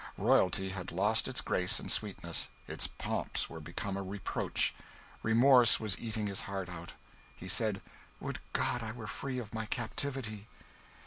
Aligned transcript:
Royalty 0.17 0.69
had 0.69 0.91
lost 0.91 1.27
its 1.27 1.41
grace 1.41 1.79
and 1.79 1.91
sweetness; 1.91 2.49
its 2.67 2.87
pomps 2.87 3.51
were 3.51 3.59
become 3.59 3.95
a 3.97 4.01
reproach. 4.01 4.73
Remorse 5.21 5.79
was 5.79 5.99
eating 5.99 6.25
his 6.25 6.41
heart 6.41 6.69
out. 6.69 6.93
He 7.35 7.47
said, 7.47 7.83
"Would 8.19 8.39
God 8.51 8.81
I 8.81 8.93
were 8.93 9.05
free 9.05 9.37
of 9.37 9.53
my 9.53 9.67
captivity!" 9.67 10.47